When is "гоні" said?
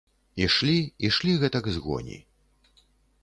1.85-2.17